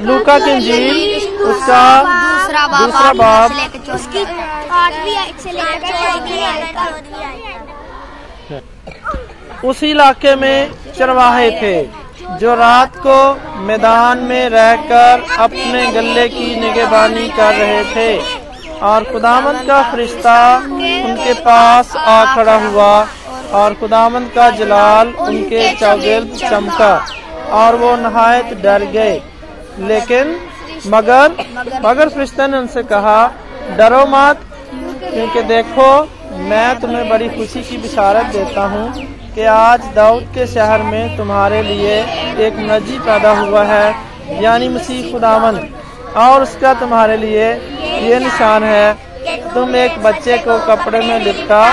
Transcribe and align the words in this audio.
लूका 0.00 0.38
की 0.38 0.50
इंजील 0.50 1.44
उसका 1.44 1.84
दूसरा 2.02 2.66
बाब 2.66 2.84
दूसरा 2.84 3.12
बाब। 3.14 3.50
उसकी 3.94 4.22
उसी 9.68 9.90
इलाके 9.90 10.34
में 10.36 10.70
चरवाहे 10.98 11.50
थे 11.52 11.76
जो 12.40 12.54
रात 12.54 12.96
को 13.06 13.18
मैदान 13.62 14.18
में 14.24 14.48
रहकर 14.50 15.24
अपने 15.38 15.86
गले 15.92 16.28
की 16.28 16.54
निगहबानी 16.60 17.28
कर 17.30 17.54
रहे 17.54 17.84
थे। 17.94 18.10
और 18.82 19.04
खुदामंद 19.04 19.60
का 19.68 19.82
फरिश्ता 19.92 20.38
उनके 20.56 21.32
पास 21.40 21.96
आ 21.96 22.34
खड़ा 22.34 22.56
हुआ 22.58 22.92
और 23.54 23.74
खुदामंद 23.74 24.30
का 24.34 24.50
जलाल 24.50 25.08
उनके 25.20 25.72
चौगिर्द 25.76 26.36
चमका 26.40 26.94
और 27.54 27.76
वो 27.76 27.96
नहायत 27.96 28.52
डर 28.62 28.84
गए। 28.92 29.20
लेकिन 29.80 30.36
मगर 30.86 31.36
मगर 31.84 32.08
फरिश्ता 32.08 32.46
ने 32.46 32.58
उनसे 32.58 32.82
कहा, 32.84 33.26
डरो 33.78 34.04
मत, 34.08 34.40
क्योंकि 35.04 35.42
देखो, 35.44 35.90
मैं 36.40 36.80
तुम्हें 36.80 37.08
बड़ी 37.08 37.28
खुशी 37.28 37.62
की 37.62 37.76
बिशारत 37.78 38.26
देता 38.32 38.66
हूँ 38.66 38.92
कि 39.34 39.44
आज 39.46 39.84
दाऊद 39.94 40.22
के 40.34 40.46
शहर 40.46 40.82
में 40.82 41.16
तुम्हारे 41.16 41.62
लिए 41.62 41.96
एक 42.46 42.56
नजी 42.70 42.98
पैदा 43.00 43.32
हुआ 43.38 43.64
है, 43.64 43.94
यानी 44.42 44.68
मसीह 44.68 45.10
खुदावंद 45.12 45.68
और 46.18 46.42
उसका 46.42 46.72
तुम्हारे 46.80 47.16
लिए 47.16 47.52
ये 48.02 48.18
निशान 48.20 48.64
है, 48.64 48.92
तुम 49.54 49.76
एक 49.76 49.98
बच्चे 50.02 50.38
को 50.38 50.58
कपड़े 50.66 51.00
में 51.00 51.18
लिपटा 51.24 51.64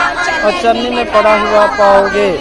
और 0.46 0.62
चरनी 0.62 0.90
में 0.90 1.12
पड़ा 1.14 1.36
हुआ 1.42 1.66
पाओगे। 1.78 2.32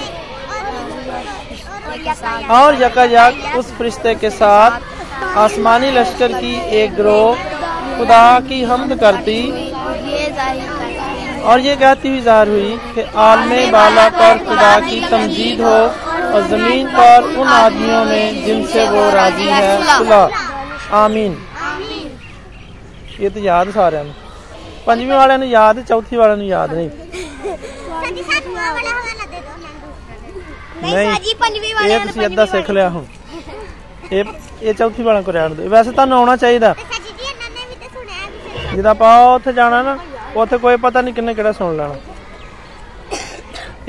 और 2.53 2.83
यकायक 2.83 3.57
उस 3.57 3.73
फरिश्ते 3.79 4.15
के 4.15 4.31
साथ 4.33 4.81
आसमानी 5.37 5.91
लश्कर 5.91 6.33
की 6.35 6.55
एक 6.79 6.95
ग्रोह 6.97 7.29
खुदा 7.99 8.25
की 8.49 8.63
हमद 8.65 8.99
करती। 9.01 9.41
और 11.45 11.61
ये 11.61 11.75
कहती 11.77 12.09
हुई 12.09 12.21
जार 12.23 12.49
हुई 12.49 12.71
कि 12.95 13.03
आलम 13.23 13.51
बाला 13.73 14.09
पर 14.11 14.39
खुदा 14.45 14.79
की 14.81 15.01
तमजीद 15.09 15.61
हो 15.61 15.79
और 16.35 16.47
ज़मीन 16.49 16.87
पर 16.89 17.19
उन 17.33 17.49
आदमियों 17.49 18.05
ने 18.05 18.23
जिनसे 18.45 18.89
वो 18.91 19.03
राज़ी 19.11 19.49
है 19.49 19.99
खुला। 19.99 20.23
आमीन। 20.95 21.33
ये 23.21 23.29
तो 23.31 23.41
याद 23.41 23.71
सारे 23.73 24.03
पंजवी 24.87 25.13
वाले 25.13 25.47
याद 25.49 25.85
चौथी 25.89 26.17
वाले 26.17 26.45
याद 26.47 26.73
नहीं। 26.73 26.91
नहीं 30.85 31.09
ये 31.87 31.95
अद्धा 31.95 32.29
तो 32.37 32.47
सीख 32.53 32.71
लिया 32.71 32.89
हूँ। 32.89 33.07
ਇਹ 34.64 34.68
ਇਹ 34.68 34.74
ਚੌਥੀ 34.74 35.04
ਵਾਲਿਆਂ 35.04 35.24
ਕੋ 35.24 35.32
ਰਹਿਣ 35.32 35.54
ਦਿਓ 35.56 35.70
ਵੈਸੇ 35.70 35.92
ਤੁਹਾਨੂੰ 35.92 36.18
ਆਉਣਾ 36.18 36.36
ਚਾਹੀਦਾ 36.38 36.74
ਜਦੋਂ 38.76 38.90
ਆਪਾਂ 38.92 39.18
ਉੱਥੇ 39.36 39.54
ਜਾਣਾ 39.54 39.82
ਨਾ 39.84 39.98
ਉੱਥੇ 40.36 40.58
ਕੋਈ 40.58 40.78
ਪਤਾ 40.78 41.02
ਨਹੀਂ 41.02 41.14
ਕਿੰਨੇ 41.14 41.34
ਕਿਹੜਾ 41.34 41.52
ਸੁਣ 41.54 41.76
ਲੈਣਾ 41.78 41.96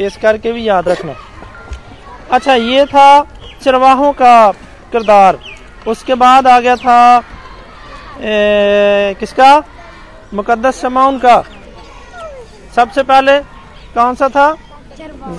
इस 0.00 0.14
करके 0.18 0.50
भी 0.50 0.62
याद 0.62 0.86
रखना 0.88 1.14
अच्छा 2.30 2.54
ये 2.56 2.84
था 2.86 3.06
चरवाहों 3.62 4.12
का 4.14 4.30
किरदार 4.92 5.38
उसके 5.86 6.14
बाद 6.16 6.46
आ 6.46 6.58
गया 6.60 6.76
था 6.78 6.96
ए, 7.18 9.14
किसका 9.20 9.50
मुकद्दस 10.34 10.80
शमाउन 10.80 11.18
का 11.18 11.36
सबसे 12.76 13.02
पहले 13.04 13.38
कौन 13.94 14.14
सा 14.14 14.28
था 14.30 14.46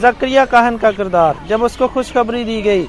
जक्रिया 0.02 0.45
काहन 0.47 0.77
का 0.77 0.91
किरदार 0.94 1.41
जब 1.47 1.64
उसको 1.64 1.88
खुशखबरी 1.89 2.44
दी 2.45 2.61
गई 2.61 2.86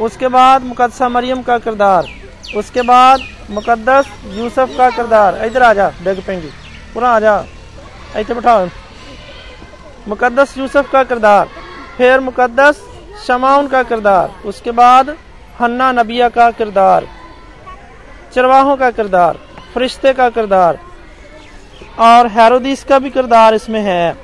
उसके 0.00 0.28
बाद 0.28 0.62
मुकदसा 0.62 1.08
मरियम 1.08 1.42
का 1.42 1.58
किरदार, 1.58 2.08
उसके 2.56 2.82
बाद 2.82 3.20
मुकदस 3.50 4.08
यूसुफ 4.28 4.76
का 4.78 4.88
किरदार। 4.90 5.44
इधर 5.44 5.62
आ 5.62 5.72
जा, 5.72 5.88
डिग 6.04 6.20
पेंगी। 6.26 6.50
पूरा 6.94 7.10
आ 7.10 7.20
जा। 7.20 7.44
इतने 8.16 8.34
बिठाओ। 8.34 8.68
मुकद्दस 10.08 10.56
यूसुफ 10.58 10.90
का 10.90 11.02
किरदार, 11.04 11.48
फिर 11.96 12.20
मुकदस 12.20 12.82
शमाउन 13.26 13.66
का 13.68 13.82
किरदार, 13.82 14.30
उसके 14.44 14.70
बाद 14.72 15.16
हन्ना 15.60 15.90
नबिया 15.92 16.28
का 16.28 16.50
किरदार, 16.50 17.06
चरवाहों 18.34 18.76
का 18.76 18.90
किरदार, 18.90 19.38
फरिश्ते 19.74 20.12
का 20.12 20.28
किरदार, 20.30 20.78
और 22.00 22.26
हैरोदीस 22.28 22.84
का 22.84 22.98
भी 22.98 23.10
किरदार 23.10 23.54
इसमें 23.54 23.80
है। 23.80 24.16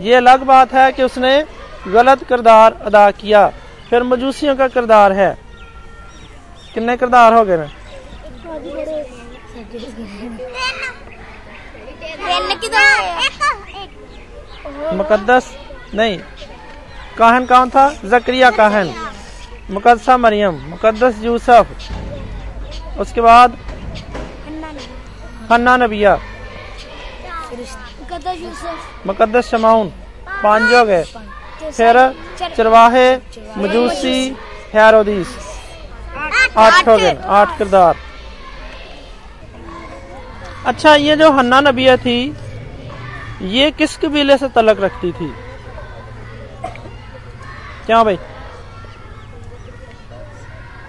ये 0.00 0.14
अलग 0.14 0.42
बात 0.44 0.72
है 0.72 0.90
कि 0.92 1.02
उसने 1.02 1.34
गलत 1.88 2.22
किरदार 2.24 2.78
अदा 2.82 3.10
किया। 3.12 3.50
फिर 3.94 4.02
मजूसियों 4.02 4.54
का 4.56 4.66
किरदार 4.68 5.12
है। 5.12 5.38
कितने 6.74 6.96
किरदार 6.96 7.34
हो 7.34 7.44
गए 7.44 7.56
ना? 7.56 7.66
मुकदस 14.92 15.50
नहीं। 15.94 16.18
काहन 17.18 17.46
कौन 17.46 17.70
था? 17.70 17.84
जक्रिया 18.04 18.50
काहन। 18.50 18.90
मुकदसा 19.70 20.16
मरियम। 20.16 20.54
मुकदस 20.70 21.22
यूसुफ। 21.22 21.66
उसके 22.98 23.20
बाद 23.20 23.58
हन्ना 25.50 25.76
नबिया। 25.76 26.16
मुकदस 29.06 29.50
शमाउन। 29.50 29.88
पाँच 30.42 30.62
हो 30.72 30.84
गए। 30.84 31.04
फिर 31.62 31.96
चरवाहे 32.56 33.08
मजूसी 33.56 34.16
हैरोदीस 34.74 35.36
आठ 36.56 36.88
हो 36.88 36.96
गए 36.96 37.16
आठ 37.38 37.58
किरदार 37.58 37.96
अच्छा 40.66 40.94
ये 40.94 41.16
जो 41.16 41.30
हन्ना 41.32 41.60
नबिया 41.60 41.96
थी 41.96 42.18
ये 43.54 43.70
किस 43.70 43.96
कबीले 43.96 44.36
से 44.38 44.48
तलक 44.48 44.80
रखती 44.80 45.10
थी? 45.12 45.32
क्या 47.86 48.02
भाई? 48.04 48.18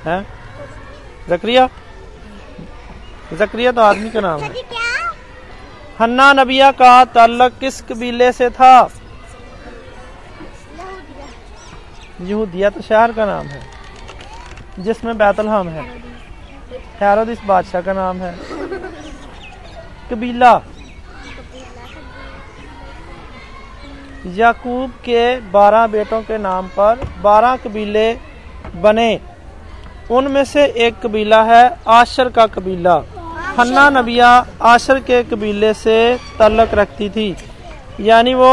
है? 0.06 0.22
जक्रिया? 1.30 1.68
जक्रिया 3.34 3.72
तो 3.72 3.82
आदमी 3.82 4.10
का 4.10 4.22
नाम 4.22 4.42
है। 4.42 4.50
हन्ना 6.00 6.32
नबिया 6.34 6.72
का 6.82 6.94
ताल्लुक 7.16 7.58
किस 7.60 7.82
कबीले 7.82 8.32
से 8.32 8.50
था? 8.50 8.74
यहूदिया 12.26 12.70
तो 12.70 12.82
शहर 12.82 13.12
का 13.12 13.26
नाम 13.26 13.48
है, 13.48 13.62
जिसमें 14.80 15.18
बैतलहम 15.18 15.68
है। 15.70 15.84
हैरोद 17.02 17.30
इस 17.30 17.42
बादशाह 17.46 17.82
का 17.82 17.94
नाम 17.94 18.18
है। 18.18 18.34
कबीला। 20.12 20.52
याकूब 24.36 24.92
के 25.06 25.24
बारह 25.52 25.86
बेटों 25.88 26.22
के 26.22 26.38
नाम 26.40 26.68
पर 26.70 27.08
बारह 27.22 27.56
कबीले 27.58 28.12
बने। 28.76 29.20
उनमें 30.12 30.44
से 30.46 30.66
एक 30.66 31.00
कबीला 31.04 31.42
है, 31.44 31.78
आशर 31.90 32.30
का 32.30 32.46
कबीला। 32.48 32.96
हन्ना 33.58 33.90
नबिया 33.92 34.30
आशर 34.64 35.00
के 35.00 35.24
कबीले 35.24 35.74
से 35.76 35.98
तल्लक 36.40 36.74
रखती 36.74 37.10
थी। 37.10 37.36
यानी 38.02 38.34
वो 38.34 38.52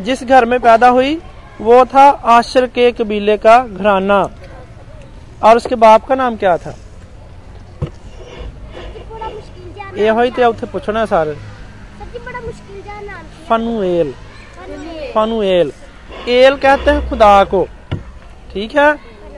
जिस 0.00 0.22
घर 0.24 0.44
में 0.44 0.58
पैदा 0.60 0.88
हुई 0.88 1.14
वो 1.63 1.83
था 1.87 2.09
आशर 2.33 2.67
के 2.69 2.91
कबीले 2.93 3.37
का 3.39 3.57
घराना 3.69 4.19
और 5.43 5.57
उसके 5.57 5.75
बाप 5.77 6.05
का 6.07 6.15
नाम 6.17 6.35
क्या 6.37 6.57
था 6.57 6.75
ਬੜਾ 9.11 9.29
ਮੁਸ਼ਕਿਲ 9.29 9.71
ਜਿਹਾ 9.75 9.87
ये 9.99 10.11
ही 10.19 10.31
तो 10.31 10.49
उत्थे 10.49 10.67
पूछना 10.67 10.99
है 10.99 11.07
सारे 11.07 11.33
ਸੱਚੀ 11.99 12.19
ਬੜਾ 12.19 12.39
ਮੁਸ਼ਕਿਲ 12.41 12.81
ਜਿਹਾ 12.81 13.01
ਨਾਮ 13.01 13.25
फनुएल 13.47 14.09
फनुएल 15.13 15.71
एल 16.29 16.57
कहते 16.57 16.91
हैं 16.91 17.01
खुदा 17.09 17.29
को 17.45 17.61
ठीक 18.49 18.75
है 18.75 18.89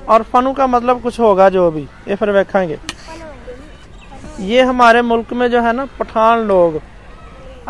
और 0.08 0.24
फनु 0.32 0.54
का 0.54 0.68
मतलब 0.70 1.02
कुछ 1.02 1.20
होगा 1.20 1.48
जो 1.50 1.70
भी 1.72 1.84
ये 2.08 2.16
फिर 2.18 2.32
देखेंगे 2.34 2.78
ये 4.46 4.62
हमारे 4.64 5.02
मुल्क 5.04 5.34
में 5.34 5.48
जो 5.52 5.62
है 5.62 5.74
ना 5.74 5.86
पठान 5.98 6.46
लोग 6.48 6.80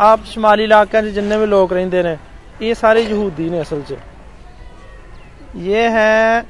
आप 0.02 0.24
शुमाली 0.26 0.64
इलाके 0.64 1.02
च 1.02 1.14
जिन्ने 1.14 1.38
भी 1.38 1.46
लोग 1.48 1.72
रहते 1.74 2.02
ने 2.02 2.16
ये 2.62 2.74
सारे 2.76 3.02
यहूदी 3.04 3.50
ने 3.50 3.58
असल 3.60 3.82
च 3.84 4.00
ये 5.62 5.88
है 5.90 6.44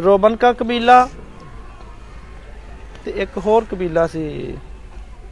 रोबन 0.00 0.36
का 0.36 0.52
कबीला 0.54 0.98
ਤੇ 3.04 3.12
ਇੱਕ 3.16 3.38
ਹੋਰ 3.38 3.64
ਕਬੀਲਾ 3.64 4.06
ਸੀ 4.06 4.22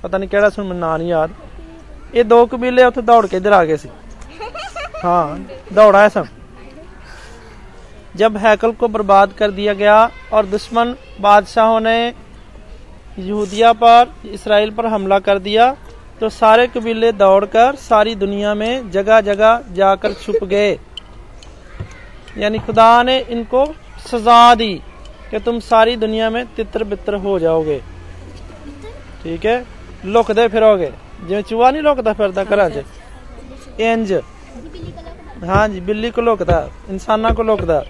ਪਤਾ 0.02 0.18
ਨਹੀਂ 0.18 0.28
ਕਿਹੜਾ 0.28 0.48
ਸੀ 0.50 0.60
ਮੈਨੂੰ 0.60 0.78
ਨਾਂ 0.78 0.98
ਨਹੀਂ 0.98 1.08
ਯਾਦ 1.08 1.30
ਇਹ 2.14 2.24
ਦੋ 2.24 2.44
ਕਬੀਲੇ 2.46 2.84
ਉੱਥੇ 2.84 3.02
ਦੌੜ 3.02 3.26
ਕੇ 3.26 3.36
ਇੱਧਰ 3.36 3.52
ਆ 3.52 3.64
ਗਏ 3.64 3.76
ਸੀ 3.76 3.90
हाँ 4.98 5.24
दौड़ा 5.74 5.98
है 5.98 6.10
सब 6.10 6.28
जब 8.14 8.36
हैकल 8.38 8.72
को 8.74 8.88
बर्बाद 8.88 9.32
कर 9.34 9.50
दिया 9.52 9.72
गया 9.74 9.96
और 10.32 10.46
दुश्मन 10.48 10.92
बादशाहों 11.20 11.80
ने 11.82 11.96
यहूदिया 13.18 13.72
पर 13.74 14.14
इसराइल 14.30 14.70
पर 14.72 14.86
हमला 14.86 15.18
कर 15.20 15.38
दिया 15.40 15.66
तो 16.20 16.30
सारे 16.30 16.66
कबीले 16.68 17.10
दौड़कर 17.14 17.80
सारी 17.82 18.14
दुनिया 18.16 18.54
में 18.56 18.90
जगह 18.90 19.20
जगह 19.22 19.68
जाकर 19.74 20.16
छुप 20.16 20.44
गए 20.46 20.72
यानी 22.37 22.59
खुदा 22.59 23.03
ने 23.03 23.17
इनको 23.29 23.65
सजा 24.07 24.55
दी 24.55 24.73
कि 25.31 25.39
तुम 25.39 25.59
सारी 25.59 25.95
दुनिया 25.95 26.29
में 26.29 26.45
तितर 26.55 26.83
बितर 26.83 27.15
हो 27.15 27.37
जाओगे। 27.39 27.79
ठीक 29.23 29.45
है? 29.45 29.65
लुकते 30.05 30.47
फिरोगे। 30.47 30.91
जिम्मे 31.21 31.41
चूहा 31.41 31.71
नहीं 31.71 31.81
लुकता 31.81 32.13
फिर 32.13 32.31
घर 32.31 32.69
च? 32.69 32.83
इंज। 33.79 34.11
हाँ 35.43 35.67
जी, 35.67 35.81
बिल्ली 35.81 36.11
को 36.11 36.21
लुकता 36.21 36.59
इंसाना 36.89 37.29
को 37.29 37.43
लुकता 37.43 37.81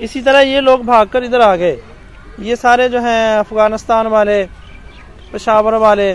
इसी 0.00 0.20
तरह 0.22 0.40
ये 0.40 0.60
लोग 0.60 0.84
भागकर 0.86 1.24
इधर 1.24 1.40
आ 1.40 1.54
गए। 1.56 1.76
ये 2.40 2.56
सारे 2.56 2.88
जो 2.88 3.00
हैं 3.00 3.38
अफ़गानिस्तान 3.38 4.06
वाले, 4.06 4.44
पशावर 5.32 5.74
वाले, 5.74 6.10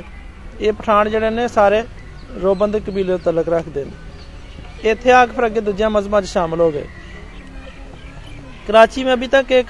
ये 0.61 0.71
पठान 0.71 1.09
जड़े 1.09 1.29
ने 1.29 1.47
सारे 1.47 1.85
रोबन 2.41 2.71
के 2.71 2.79
कबीले 2.81 3.17
तलक 3.17 3.49
रख 3.49 3.67
दे 3.67 3.85
इतने 4.85 5.11
आके 5.11 5.31
फिर 5.31 5.45
अगे 5.45 5.61
दूजे 5.61 5.87
मजहबा 5.87 6.21
शामिल 6.21 6.59
हो 6.59 6.69
गए। 6.71 6.87
कराची 8.67 9.03
में 9.03 9.11
अभी 9.11 9.27
तक 9.27 9.51
एक 9.51 9.67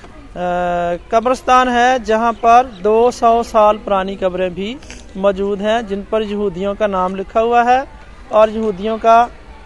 कब्रस्तान 1.11 1.69
है 1.69 2.03
जहाँ 2.03 2.31
पर 2.33 2.67
200 2.83 3.43
साल 3.43 3.77
पुरानी 3.77 4.15
कब्रें 4.15 4.53
भी 4.53 4.75
मौजूद 5.17 5.61
हैं 5.61 5.87
जिन 5.87 6.03
पर 6.03 6.21
यहूदियों 6.21 6.75
का 6.75 6.87
नाम 6.87 7.15
लिखा 7.15 7.39
हुआ 7.39 7.63
है 7.63 7.87
और 8.31 8.49
यहूदियों 8.49 8.97
का 8.97 9.17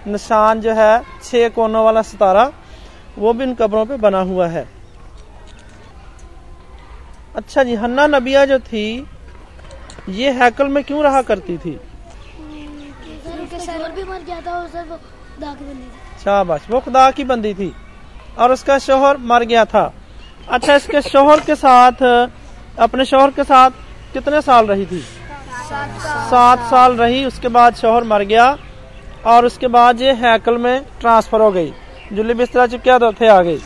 निशान 0.08 0.62
जो 0.62 0.74
है 0.74 1.04
छह 1.24 1.50
कोनों 1.50 1.84
वाला 1.86 2.02
सितारा 2.02 2.52
वो 3.18 3.34
भी 3.34 3.44
इन 3.44 3.54
कब्रों 3.56 3.86
पे 3.86 3.98
बना 3.98 4.22
हुआ 4.22 4.48
है। 4.48 4.68
अच्छा 7.36 7.64
जी 7.64 7.76
हन्ना 7.76 8.08
नबिया 8.08 8.46
जो 8.46 8.60
थी 8.60 8.86
ये 10.10 10.32
हैकल 10.32 10.68
में 10.68 10.84
क्यों 10.84 11.04
रहा 11.04 11.22
करती 11.22 11.58
थी? 11.58 11.72
थी। 11.72 11.80
शाबाश 16.24 16.70
वो 16.70 16.80
खुदा 16.80 17.12
की 17.12 17.24
बंदी 17.24 17.54
थी। 17.54 17.72
और 18.40 18.52
उसका 18.52 18.78
शोहर 18.80 19.18
मर 19.24 19.44
गया 19.46 19.66
था। 19.66 19.92
अच्छा 20.50 20.76
इसके 20.76 21.02
शोहर 21.04 21.40
के 21.40 21.56
साथ 21.58 22.04
अपने 22.80 23.06
शोहर 23.06 23.32
के 23.32 23.44
साथ 23.44 23.72
कितने 24.14 24.42
साल 24.42 24.68
रही 24.68 24.86
थी? 24.86 25.00
सात 26.30 26.60
साल 26.70 26.96
रही 26.96 27.24
उसके 27.26 27.48
बाद 27.50 27.76
शोहर 27.76 28.04
मर 28.04 28.24
गया 28.24 28.46
और 29.26 29.46
उसके 29.46 29.68
बाद 29.70 30.02
ये 30.02 30.12
हैकल 30.16 30.58
में 30.58 30.82
ट्रांसफ़र 31.02 31.42
हो 31.42 31.52
गई। 31.52 31.74
जुली 32.14 32.34
बिस्तरा 32.34 32.66
चुकिया 32.68 32.98
तो 33.00 33.12
थे 33.12 33.28
आ 33.28 33.42
गई 33.42 33.60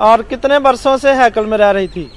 और 0.00 0.22
कितने 0.24 0.58
बरसों 0.58 0.96
से 0.98 1.12
हैकल 1.14 1.46
में 1.46 1.56
रह 1.58 1.70
रही 1.70 1.88
थी? 1.88 2.10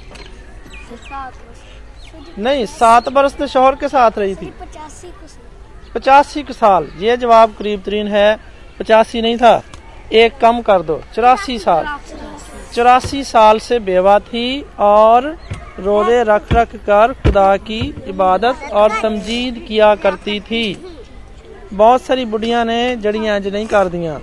नहीं 2.38 2.66
सात 2.68 3.08
बरस 3.08 3.34
तो 3.36 3.46
शोहर 3.46 3.74
के 3.74 3.88
साथ 3.88 4.18
रही 4.18 4.34
थी। 4.34 4.52
पचासी 5.94 6.44
साल। 6.52 6.86
ये 6.98 7.16
जवाब 7.16 7.54
करीब 7.54 7.82
तरीन 7.82 8.08
है 8.08 8.38
पचासी 8.78 9.22
नहीं 9.22 9.36
था। 9.36 9.60
एक 10.12 10.36
कम 10.38 10.60
कर 10.60 10.82
दो। 10.82 11.00
चौरासी 11.14 11.58
साल। 11.58 11.86
चौरासी 12.74 13.22
साल 13.24 13.58
से 13.58 13.78
बेवा 13.78 14.18
थी 14.18 14.64
और 14.78 15.26
रोज़े 15.78 16.22
रख 16.22 16.52
रख 16.52 16.74
कर 16.76 17.12
खुदा 17.12 17.56
की 17.56 17.80
इबादत 18.08 18.70
और 18.72 19.00
तमजीद 19.00 19.64
किया 19.68 19.94
करती 19.94 20.38
थी। 20.40 20.64
बहुत 21.72 22.02
सारी 22.02 22.24
बुढ़िया 22.24 22.64
ने 22.64 22.96
जड़ियाँ 22.96 23.36
अंज 23.36 23.46
नहीं 23.46 23.66
कर 23.66 23.88
दिया। 23.88 24.20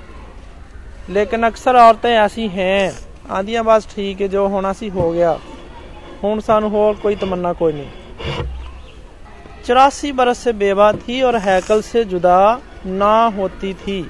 लेकिन 1.09 1.43
अक्सर 1.43 1.75
औरतें 1.75 2.11
ऐसी 2.11 2.47
हैं। 2.47 2.91
आंदियाँ 3.29 3.63
बस 3.63 3.87
ठीक 3.95 4.21
है, 4.21 4.27
जो 4.27 4.47
होना 4.47 4.73
सी 4.73 4.87
हो 4.87 5.11
गया। 5.11 5.37
हूँ 6.23 6.39
सानू 6.39 6.67
हो 6.67 6.93
कोई 7.03 7.15
तमन्ना 7.15 7.53
कोई 7.53 7.73
नहीं। 7.73 8.45
चौरासी 9.65 10.11
बरस 10.11 10.37
से 10.37 10.53
बेवा 10.53 10.91
थी 10.93 11.21
और 11.21 11.35
हैकल 11.37 11.81
से 11.81 12.03
जुदा 12.05 12.39
ना 12.85 13.25
होती 13.37 13.73
थी। 13.73 14.01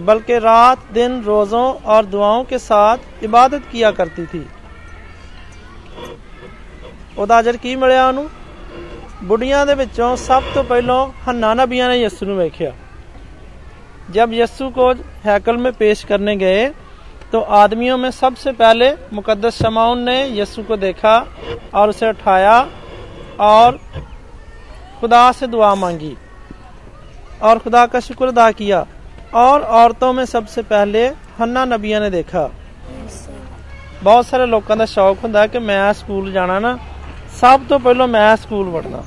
बल्कि 0.00 0.38
रात 0.40 0.78
दिन 0.92 1.22
रोजों 1.24 1.66
और 1.86 2.06
दुआओं 2.06 2.44
के 2.46 2.58
साथ 2.60 3.24
इबादत 3.24 3.68
किया 3.72 3.90
करती 3.92 4.26
थी 4.26 4.44
ਉਹਦਾ 7.18 7.38
ਅਜਰ 7.40 7.56
ਕੀ 7.56 7.74
ਮਿਲਿਆ 7.76 8.06
ਉਹਨੂੰ 8.08 8.28
ਬੁੱਢੀਆਂ 9.24 9.64
ਦੇ 9.66 9.74
ਵਿੱਚੋਂ 9.74 10.16
ਸਭ 10.18 10.42
ਤੋਂ 10.54 10.64
ਪਹਿਲਾਂ 10.64 11.06
ਹੰਨਾ 11.28 11.52
ਨਬੀਆਂ 11.54 11.88
ਨੇ 11.88 11.96
ਯਿਸੂ 11.98 12.26
ਨੂੰ 12.26 12.36
ਵੇਖਿਆ 12.36 12.72
जब 14.08 14.32
यस्सु 14.32 14.68
को 14.70 14.84
हैकल 15.22 15.56
में 15.58 15.72
पेश 15.74 16.02
करने 16.04 16.34
गए 16.36 16.58
तो 17.30 17.38
आदमियों 17.60 17.96
में 17.98 18.10
सबसे 18.12 18.52
पहले 18.54 18.90
मुकद्दस 19.14 19.56
शमाउन 19.62 20.02
ने 20.02 20.14
यस्सु 20.32 20.62
को 20.64 20.76
देखा 20.78 21.14
और 21.74 21.90
उसे 21.90 22.08
उठाया 22.10 22.52
और 23.42 23.78
खुदा 25.00 25.22
से 25.32 25.46
दुआ 25.48 25.74
मांगी 25.76 26.14
और 27.42 27.58
खुदा 27.58 27.86
का 27.86 28.00
शुक्र 28.02 28.28
अदा 28.28 28.50
किया 28.60 28.84
और 29.34 29.62
औरतों 29.78 30.12
में 30.12 30.24
सबसे 30.26 30.62
पहले 30.64 31.00
हन्ना 31.38 31.64
नबिया 31.66 32.00
ने 32.00 32.10
देखा 32.10 32.48
ਬਹੁਤ 34.02 34.26
ਸਾਰੇ 34.26 34.46
ਲੋਕਾਂ 34.46 34.76
ਦਾ 34.76 34.84
ਸ਼ੌਕ 34.86 35.18
ਹੁੰਦਾ 35.24 35.46
ਕਿ 35.46 35.58
ਮੈਂ 35.60 35.92
ਸਕੂਲ 35.94 36.30
ਜਾਣਾ 36.32 36.58
ਨਾ 36.60 36.76
ਸਭ 37.40 37.60
ਤੋਂ 37.68 37.78
ਪਹਿਲਾਂ 37.80 38.06
ਮੈਂ 38.08 38.36
ਸਕੂਲ 38.38 38.68
ਵੜਨਾ 38.70 39.02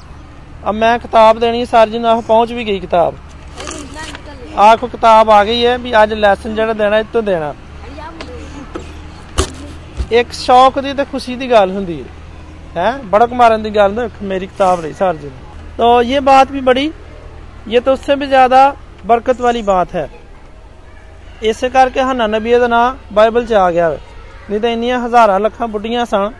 अब 0.62 0.76
मैं 0.76 0.92
किताब 1.00 1.38
देनी 1.40 1.60
है 1.60 1.66
सर 1.68 1.90
जी 1.90 2.00
ਨੂੰ 2.00 2.10
ਆਹ 2.10 2.22
ਪਹੁੰਚ 2.24 2.52
ਵੀ 2.54 2.64
ਗਈ 2.66 2.80
ਕਿਤਾਬ 2.80 3.16
ਆਖੋ 4.60 4.88
ਕਿਤਾਬ 4.88 5.30
ਆ 5.32 5.44
ਗਈ 5.46 5.66
ਹੈ 5.66 5.78
ਵੀ 5.80 5.94
ਅੱਜ 6.02 6.14
ਲੈਸਨ 6.16 6.56
ਜਿਹੜਾ 6.56 6.74
ਦੇਣਾ 6.76 6.98
ਇਹ 7.00 7.06
ਤੋਂ 7.14 7.22
ਦੇਣਾ 7.24 7.54
ਇੱਕ 10.14 10.32
ਸ਼ੌਕ 10.36 10.80
ਦੀ 10.80 10.94
ਤੇ 10.94 11.06
ਖੁਸ਼ੀ 11.12 11.36
ਦੀ 11.36 11.50
ਗੱਲ 11.52 11.72
ਹੁੰਦੀ 11.72 12.00
ਹੈ 12.02 12.08
ਹੈ 12.78 12.92
ਬੜਕ 13.12 13.34
ਮਾਰਨ 13.34 13.64
ਦੀ 13.64 13.70
ਗੱਲ 13.76 13.94
ਨਾ 13.94 14.10
ਮੇਰੀ 14.24 14.48
ਕਿਤਾਬ 14.48 14.82
ਰਹੀ 14.82 14.94
ਸਰ 14.94 15.16
जी 15.16 15.32
तो 15.78 15.90
ये 16.04 16.20
बात 16.22 16.50
भी 16.50 16.62
बड़ी 16.62 16.82
ये 17.68 17.80
तो 17.82 17.92
उससे 17.94 18.16
भी 18.16 18.28
ज्यादा 18.28 18.64
बरकत 19.04 19.42
वाली 19.42 19.62
बात 19.66 19.96
है 19.96 20.08
ਇਸੇ 21.44 21.70
ਕਰਕੇ 21.70 22.02
ਹਨਾ 22.02 22.26
ਨਬੀ 22.28 22.54
ਦਾ 22.54 22.68
ਨਾਂ 22.68 22.94
ਬਾਈਬਲ 23.14 23.46
'ਚ 23.46 23.54
ਆ 23.56 23.70
ਗਿਆ 23.72 23.90
ਵੇ 23.90 23.98
ਨਹੀਂ 24.50 24.60
ਤਾਂ 24.60 24.70
ਇੰਨੀਆਂ 24.70 25.00
ਹਜ਼ਾਰਾਂ 25.00 25.40
ਲੱਖਾਂ 25.40 25.68
ਬੁੱਢੀਆਂ 25.68 26.06
ਸਨ 26.06 26.32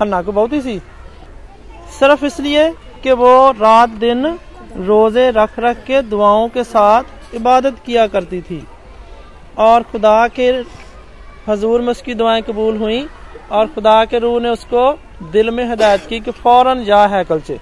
ਹੰਨਾ 0.00 0.22
ਕੋ 0.22 0.32
ਬਹੁਤੀ 0.32 0.60
ਸੀ 0.62 0.80
सिर्फ 1.94 2.22
इसलिए 2.24 2.62
कि 3.02 3.14
वो 3.14 3.30
रात 3.54 3.96
दिन 3.96 4.28
रोजे 4.82 5.24
रख 5.32 5.58
रख 5.60 5.82
के 5.84 5.98
दुआओं 6.04 6.46
के 6.50 6.62
साथ 6.66 7.34
इबादत 7.34 7.82
किया 7.84 8.06
करती 8.08 8.40
थी 8.42 8.58
और 9.60 9.82
खुदा 9.88 10.14
के 10.30 10.46
हजूर 11.46 11.80
में 11.80 11.90
उसकी 11.90 12.14
दुआएं 12.16 12.40
कबूल 12.44 12.76
हुई 12.78 12.98
और 13.52 13.66
खुदा 13.70 13.94
के 14.06 14.18
रूह 14.20 14.40
ने 14.40 14.50
उसको 14.50 14.84
दिल 15.30 15.50
में 15.52 15.64
हिदायत 15.66 16.06
की 16.06 16.20
कि 16.22 16.36
फौरन 16.38 16.84
जा 16.84 17.04
है 17.08 17.22
कल 17.26 17.40
से 17.42 17.58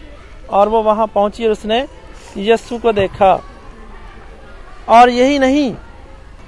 और 0.52 0.68
वो 0.70 0.82
वहां 0.84 1.06
पहुंची 1.10 1.46
और 1.46 1.52
उसने 1.52 1.84
यस्सु 2.44 2.78
को 2.78 2.92
देखा 2.94 3.32
और 4.89 5.09
यही 5.09 5.39
नहीं 5.39 5.73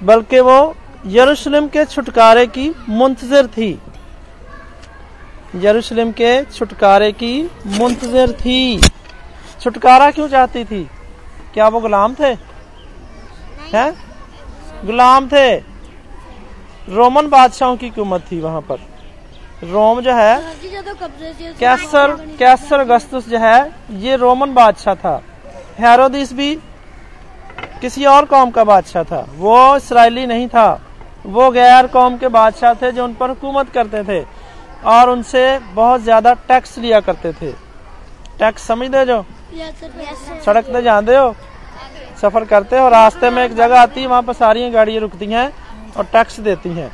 बल्कि 0.02 0.40
वो 0.40 0.74
यरूशलेम 1.06 1.66
के 1.68 1.84
छुटकारे 1.84 2.46
की 2.46 2.68
मुंतजर 2.88 3.46
थी। 3.46 3.70
यरूशलेम 5.56 6.12
के 6.12 6.42
छुटकारे 6.44 7.10
की 7.12 7.32
मुंतजर 7.66 8.32
थी। 8.32 8.80
छुटकारा 9.60 10.10
क्यों 10.10 10.28
चाहती 10.28 10.64
थी? 10.64 10.82
क्या 11.54 11.68
वो 11.68 11.80
गुलाम 11.80 12.14
थे? 12.14 12.32
हैं? 13.74 13.92
गुलाम 14.84 15.28
थे। 15.28 15.56
रोमन 16.88 17.28
बादशाहों 17.28 17.76
की 17.76 17.88
हुकूमत 17.88 18.24
थी 18.32 18.40
वहाँ 18.40 18.60
पर? 18.60 18.78
रोम 19.64 20.00
जो 20.00 20.12
है 20.12 20.54
कैसर 21.60 22.14
कैसर 22.38 22.80
अगस्तुस 22.80 23.28
जो 23.28 23.38
है 23.38 23.60
ये 23.98 24.16
रोमन 24.16 24.52
बादशाह 24.54 24.94
था। 24.94 25.20
हैरोदिस 25.78 26.32
भी 26.32 26.58
किसी 27.81 28.05
और 28.07 28.25
कौम 28.25 28.51
का 28.51 28.63
बादशाह 28.63 29.03
था 29.03 29.25
वो 29.35 29.55
इसराइली 29.77 30.25
नहीं 30.27 30.47
था 30.49 30.67
वो 31.27 31.49
गैर 31.51 31.87
कौम 31.89 32.17
के 32.17 32.27
बादशाह 32.29 32.73
थे 32.75 32.91
जो 32.91 33.03
उन 33.03 33.13
पर 33.15 33.29
हुकूमत 33.29 33.69
करते 33.71 34.03
थे 34.03 34.21
और 34.87 35.09
उनसे 35.09 35.43
बहुत 35.73 36.03
ज्यादा 36.03 36.33
टैक्स 36.47 36.77
लिया 36.79 36.99
करते 37.01 37.31
थे 37.33 37.51
टैक्स 38.39 38.67
समझते 38.67 39.05
जो 39.05 39.21
सड़क 40.41 40.65
पे 40.67 40.81
जाते 40.81 41.15
हो 41.15 41.35
सफर 42.21 42.45
करते 42.45 42.79
हो 42.79 42.89
रास्ते 42.91 43.29
में 43.29 43.43
एक 43.43 43.55
जगह 43.55 43.79
आती 43.79 44.01
है 44.01 44.07
वहां 44.07 44.21
पर 44.23 44.33
सारी 44.35 44.69
गाड़ियां 44.71 45.01
रुकती 45.01 45.25
हैं 45.27 45.47
और 45.97 46.05
टैक्स 46.13 46.39
देती 46.41 46.69
हैं 46.71 46.91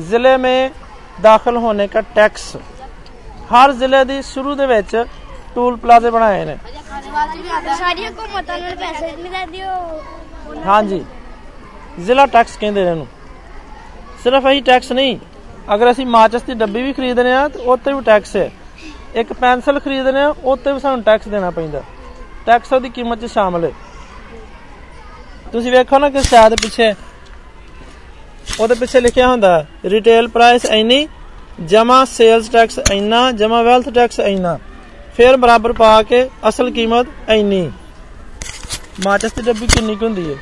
ਜ਼ਿਲ੍ਹੇ 0.00 0.36
में 0.36 0.70
ਦਾਖਲ 1.22 1.56
ਹੋਣੇ 1.56 1.86
का 1.88 2.00
ਟੈਕਸ 2.14 2.56
ਹਰ 3.52 3.72
ਜ਼ਿਲ੍ਹੇ 3.72 4.04
ਦੀ 4.04 4.20
ਸ਼ੁਰੂ 4.22 4.54
ਦੇ 4.54 4.66
ਵਿੱਚ 4.66 4.96
ਟੂਲ 5.54 5.76
ਪਲਾਜ਼ੇ 5.76 6.10
ਬਣਾਏ 6.10 6.44
ਨੇ 6.44 6.56
ਸਾਰੀਆਂ 7.77 8.09
ਹਕੂਮਤਾਂ 8.11 8.57
ਨਾਲ 8.59 8.75
ਪੈਸੇ 8.75 9.11
ਨਹੀਂ 9.11 9.31
ਲੈਂਦੀ 9.31 9.61
ਉਹ 9.63 10.63
ਹਾਂਜੀ। 10.65 11.03
ਜ਼ਿਲ੍ਹਾ 11.99 12.25
ਟੈਕਸ 12.25 12.57
ਕਹਿੰਦੇ 12.57 12.83
ਨੇ 12.83 12.91
ਇਹਨੂੰ। 12.91 13.07
ਸਿਰਫ 14.23 14.45
ਇਹੀ 14.45 14.61
ਟੈਕਸ 14.61 14.91
ਨਹੀਂ, 14.91 15.17
ਅਗਰ 15.73 15.91
ਅਸੀਂ 15.91 16.05
ਮਾਚਸ 16.05 16.41
ਦੀ 16.41 16.53
ਡੱਬੀ 16.53 16.81
ਵੀ 16.81 16.93
ਖਰੀਦਦੇ 16.93 17.33
ਆ, 17.33 17.47
ਤੇ 17.47 17.59
ਉੱਤੇ 17.65 17.93
ਵੀ 17.93 18.01
ਟੈਕਸ 18.05 18.35
ਹੈ। 18.35 18.49
ਇੱਕ 19.15 19.33
ਪੈਨਸਲ 19.33 19.79
ਖਰੀਦਦੇ 19.79 20.21
ਆ 20.21 20.33
ਉੱਤੇ 20.43 20.71
ਵੀ 20.73 20.79
ਸਾਨੂੰ 20.79 21.03
ਟੈਕਸ 21.03 21.27
ਦੇਣਾ 21.27 21.49
ਪੈਂਦਾ। 21.49 21.81
ਟੈਕਸ 22.45 22.73
ਉਹਦੀ 22.73 22.89
ਕੀਮਤ 22.89 23.19
'ਚ 23.19 23.31
ਸ਼ਾਮਲ 23.31 23.65
ਹੈ। 23.65 23.71
ਤੁਸੀਂ 25.51 25.71
ਵੇਖੋ 25.71 25.99
ਨਾ 25.99 26.09
ਕਿ 26.09 26.21
ਸ਼ਾਇਦ 26.23 26.55
ਪਿੱਛੇ, 26.61 26.93
ਉਹਦੇ 28.59 28.75
ਪਿੱਛੇ 28.75 28.99
ਲਿਖਿਆ 29.01 29.27
ਹੁੰਦਾ 29.27 29.65
ਰਿਟੇਲ 29.85 30.27
ਪ੍ਰਾਈਸ 30.27 30.65
ਇੰਨੀ, 30.65 31.07
ਜਮਾ 31.63 32.03
ਸੇਲਸ 32.05 32.49
ਟੈਕਸ 32.49 32.79
ਇੰਨਾ, 32.91 33.31
ਜਮਾ 33.31 33.61
ਵੈਲਥ 33.61 33.89
ਟੈਕਸ 33.89 34.19
ਇੰਨਾ। 34.19 34.57
ਫਿਰ 35.16 35.36
ਬਰਾਬਰ 35.36 35.72
ਪਾ 35.72 36.00
ਕੇ 36.02 36.28
ਅਸਲ 36.48 36.70
ਕੀਮਤ 36.70 37.30
ਇੰਨੀ 37.30 37.70
ਮਾਚਸ 39.06 39.32
ਦੀ 39.32 39.42
ਡੱਬੀ 39.42 39.66
ਕਿੰਨੀ 39.66 39.94
ਕੁ 39.96 40.06
ਹੁੰਦੀ 40.06 40.30
ਹੈ 40.30 40.36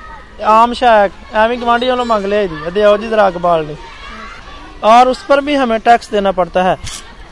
ਆਮ 0.53 0.73
ਸ਼ਾਇਕ 0.75 1.13
ਐਵੇਂ 1.35 1.57
ਗਵਾਂਢੀ 1.59 1.89
ਵੱਲੋਂ 1.91 2.05
ਮੰਗ 2.07 2.25
ਲਿਆ 2.27 2.47
ਜੀ 2.47 2.57
ਅਦੇ 2.69 2.83
ਆਓ 2.85 2.97
ਜੀ 2.97 3.09
ਦਰਾਕ 3.09 3.39
ਬਾਲ 3.39 3.67
ਨੇ 3.67 3.77
और 4.83 5.09
उस 5.09 5.23
पर 5.23 5.41
भी 5.41 5.55
हमें 5.55 5.79
टैक्स 5.81 6.11
देना 6.11 6.31
पड़ता 6.33 6.63
है 6.63 6.75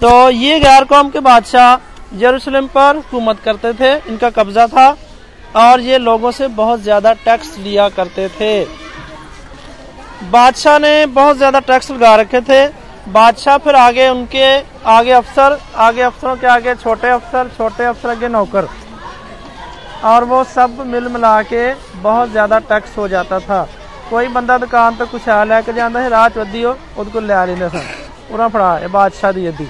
तो 0.01 0.09
ये 0.33 0.59
गैर 0.61 0.85
कौम 0.87 1.11
के 1.11 1.21
बादशाह 1.23 2.17
यरूशलेम 2.17 2.67
पर 2.69 2.97
हुकूमत 2.97 3.41
करते 3.41 3.73
थे 3.75 3.93
इनका 4.07 4.31
कब्जा 4.33 4.67
था 4.69 4.87
और 5.57 5.81
ये 5.83 5.99
लोगों 6.01 6.31
से 6.33 6.49
बहुत 6.55 6.83
ज्यादा 6.83 7.13
टैक्स 7.23 7.57
लिया 7.59 7.89
करते 7.91 8.29
थे 8.31 8.51
बादशाह 10.31 10.79
ने 10.79 10.95
बहुत 11.15 11.39
ज्यादा 11.39 11.61
टैक्स 11.63 11.91
लगा 11.91 12.15
रखे 12.17 12.41
थे 12.43 12.61
बादशाह 13.12 13.58
फिर 13.60 13.76
आगे 13.78 14.08
उनके 14.10 14.48
आगे 14.90 15.12
अफसर 15.14 15.60
आगे 15.80 16.02
अफसरों 16.04 16.36
के 16.38 16.48
आगे 16.50 16.76
छोटे 16.78 17.10
अफसर 17.12 17.50
छोटे 17.58 17.86
अफसर 17.86 18.20
के 18.20 18.28
नौकर 18.30 18.68
और 20.06 20.24
वो 20.26 20.44
सब 20.52 20.84
मिल 20.88 21.08
मिला 21.10 21.42
के 21.46 21.64
बहुत 22.00 22.30
ज़्यादा 22.32 22.60
टैक्स 22.68 22.98
हो 22.98 23.08
जाता 23.10 23.40
था 23.42 23.68
ਕੋਈ 24.10 24.28
ਬੰਦਾ 24.28 24.58
ਦੁਕਾਨ 24.58 24.96
ਤੋਂ 24.96 25.06
ਕੁਛ 25.08 25.28
ਆ 25.30 25.44
ਲੈ 25.46 25.62
ਕੇ 25.62 25.74
ਜਾਂਦਾ 25.74 26.02
ਹੈ 26.02 26.10
ਰਾਹ 26.10 26.30
ਚ 26.30 26.40
ਅੱਧੀ 26.42 26.64
ਉਹਦੇ 26.64 27.12
ਕੋਲ 27.12 27.26
ਲੈ 27.26 27.46
ਲੈਂਦੇ 27.46 27.70
ਸਨ 27.70 27.84
ਉਹਨਾਂ 28.32 28.48
ਫੜਾ 28.50 28.80
ਇਹ 28.80 28.88
ਬਾਦਸ਼ਾਹ 28.90 29.32
ਦੀ 29.34 29.48
ਅੱਧੀ 29.50 29.68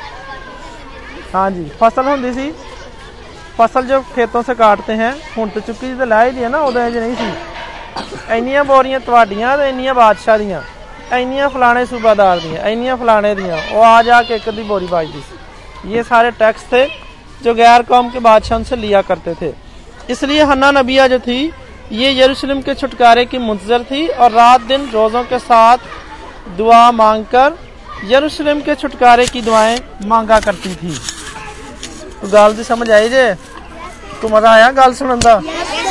ਹਾਂਜੀ 1.35 1.69
ਫਸਲ 1.81 2.07
ਹੁੰਦੀ 2.07 2.31
ਸੀ 2.33 2.51
ਫਸਲ 3.59 3.85
ਜੋ 3.87 4.01
ਖੇਤੋਂ 4.15 4.43
ਸੇ 4.43 4.55
ਕਾਟਦੇ 4.55 4.95
ਹੈ 4.97 5.13
ਹੁਣ 5.37 5.49
ਤੇ 5.49 5.61
ਚੁੱਕੀ 5.61 5.93
ਤੇ 5.93 6.05
ਲਾਈ 6.05 6.31
ਦੀ 6.31 6.43
ਹੈ 6.43 6.49
ਨਾ 6.49 6.59
ਉਦੋਂ 6.61 6.87
ਇਹ 6.87 6.99
ਨਹੀਂ 6.99 7.15
ਸੀ 7.15 8.37
ਇੰਨੀਆਂ 8.37 8.63
ਬੋਰੀਆਂ 8.65 8.99
ਤੁਹਾਡੀਆਂ 9.01 9.57
ਤੇ 9.57 9.69
ਇੰਨੀਆਂ 9.69 9.93
ਬਾਦਸ਼ਾਹ 9.95 10.37
ਦੀਆਂ 10.37 10.61
ਇੰਨੀਆਂ 11.12 11.48
ਫਲਾਣੇ 11.50 11.84
ਸੂਬਾਦਾਰ 11.86 12.40
ਦੀਆਂ 12.40 12.68
ਇੰਨੀਆਂ 12.68 12.96
ਫਲਾਣੇ 12.96 13.34
ਦੀਆਂ 13.34 13.58
ਉਹ 13.72 13.84
ਆ 13.84 14.02
ਜਾ 14.02 14.22
ਕੇ 14.22 14.34
ਇੱਕ 14.36 14.50
ਦੀ 14.50 14.62
बोरी 14.64 14.86
बाजती 14.86 15.20
थी 15.20 15.36
ये 15.88 16.02
सारे 16.04 16.30
टैक्स 16.34 16.62
थे 16.68 16.78
जो 17.42 17.52
गैर 17.54 17.82
कौम 17.84 18.08
के 18.10 18.20
बादशाह 18.20 18.58
उनसे 18.58 18.76
लिया 18.78 19.00
करते 19.04 19.34
थे 19.36 19.50
इसलिए 20.08 20.44
हन्ना 20.44 20.70
नबिया 20.72 21.06
जो 21.08 21.18
थी 21.20 21.36
ये 21.94 22.10
यरूशलेम 22.14 22.62
के 22.62 22.74
छुटकारे 22.76 23.24
की 23.26 23.38
मुंतजर 23.40 23.84
थी 23.86 24.00
और 24.16 24.32
रात 24.34 24.66
दिन 24.68 24.88
रोजों 24.92 25.22
के 25.26 25.38
साथ 25.40 25.86
दुआ 26.56 26.80
मांगकर 26.94 27.58
यरूशलेम 28.06 28.60
के 28.62 28.74
छुटकारे 28.76 29.26
की 29.28 29.42
दुआएं 29.42 29.76
मांगा 30.06 30.40
करती 30.42 30.74
थी 30.76 30.96
तो 32.16 32.28
गल 32.30 32.50
दी 32.54 32.64
समझ 32.64 32.90
आई 32.92 33.08
जे 33.10 33.26
तो 34.20 34.28
मजा 34.30 34.50
आया 34.52 34.70
गल 34.74 34.92
सुनन 34.94 35.20
दा 35.22 35.36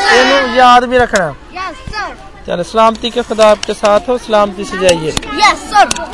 ਇਹਨੂੰ 0.08 0.56
याद 0.56 0.84
भी 0.86 0.98
रखना 1.00 1.28
यस 1.54 1.78
सर 1.86 1.89
चलो 2.51 2.63
सलामती 2.67 3.11
के 3.15 3.23
खुदा 3.23 3.49
आपके 3.51 3.75
साथ 3.75 4.09
हो 4.09 4.17
सलामती 4.19 4.65
से 4.65 4.79
जाइए। 4.79 5.11
Yes 5.41 5.61
sir 5.71 6.10